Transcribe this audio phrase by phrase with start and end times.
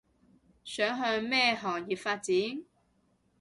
[0.03, 0.03] 想
[0.97, 2.35] 向咩行業發展